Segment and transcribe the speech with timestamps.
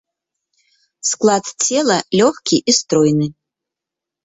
[1.09, 3.27] Склад цела лёгкі і стройны.